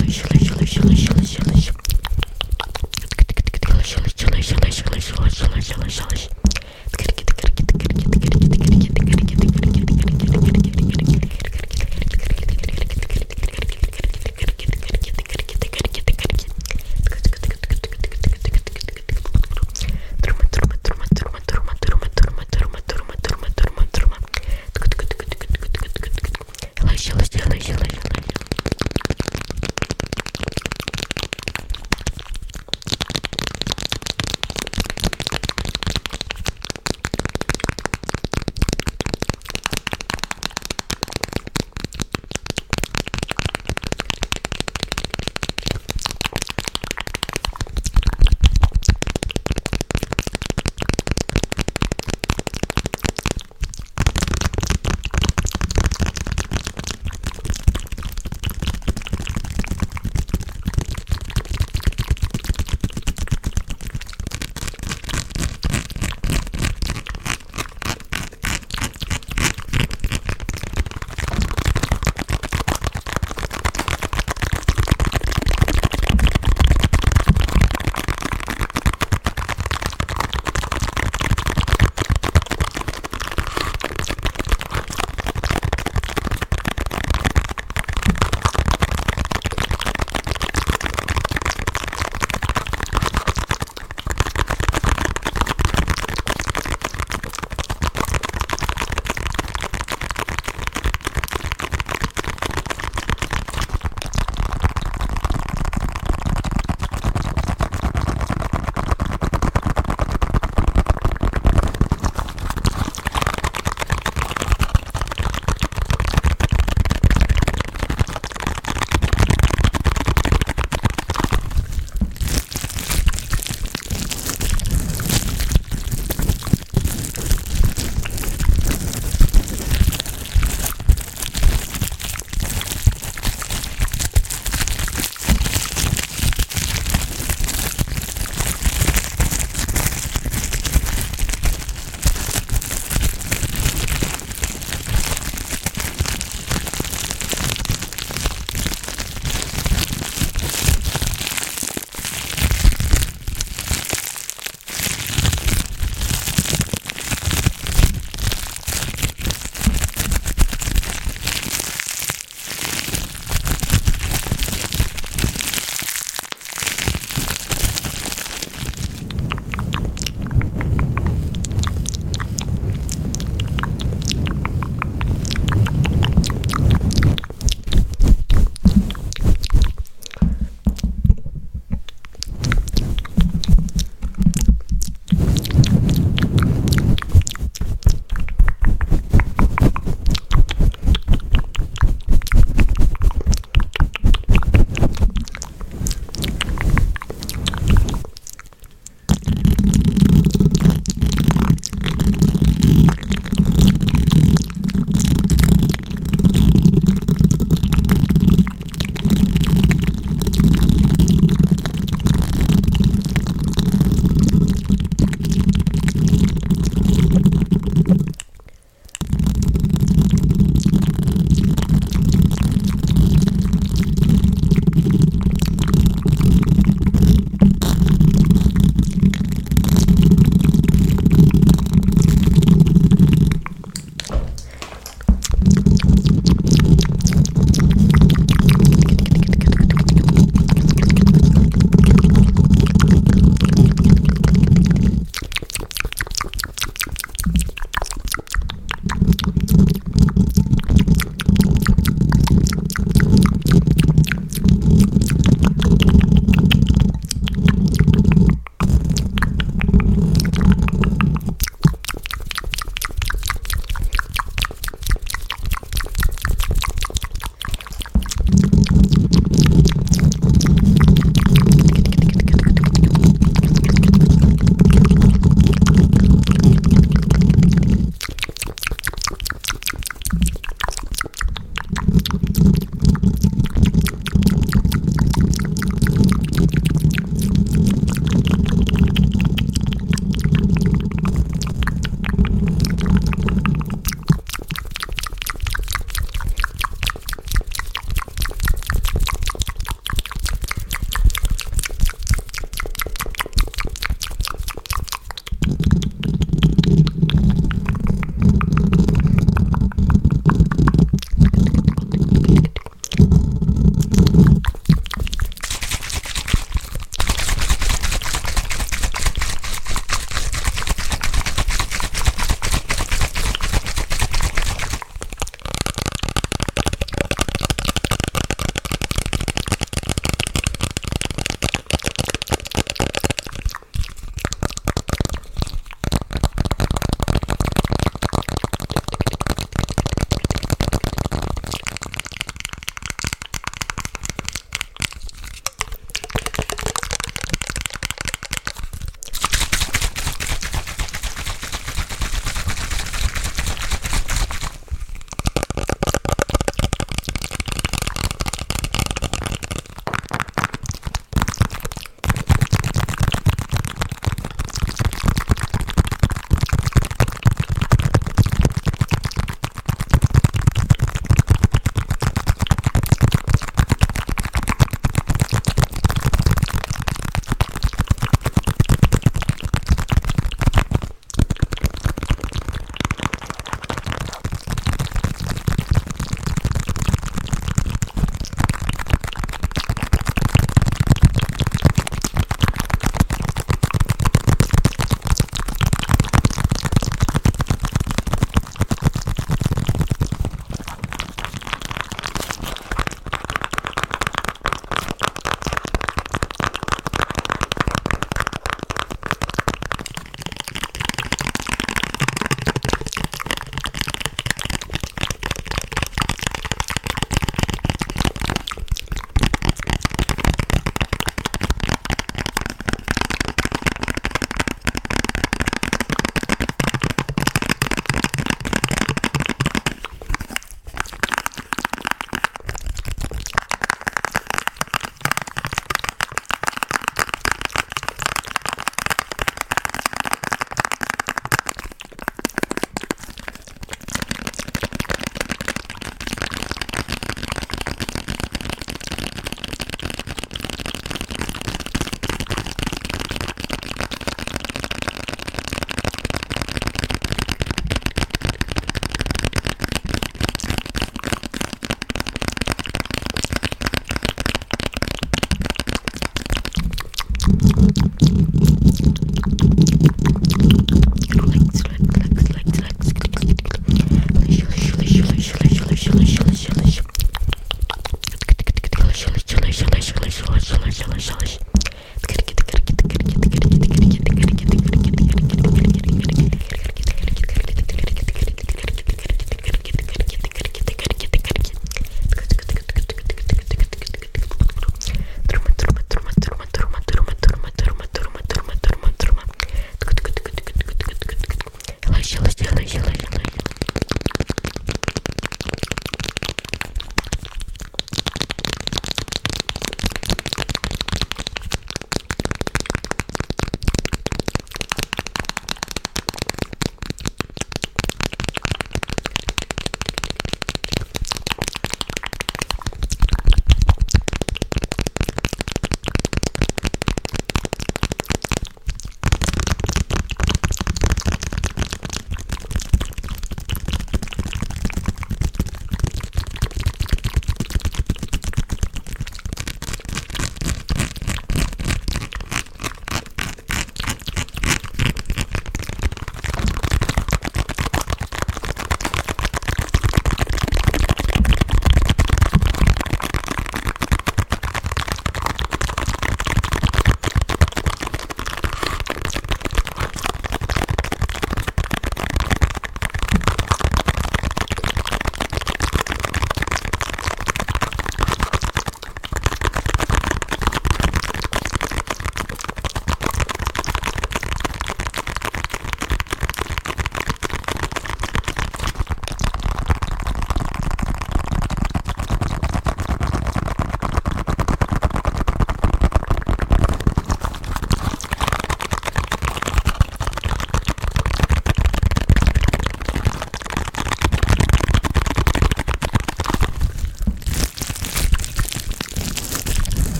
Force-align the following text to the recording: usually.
usually. 0.00 0.31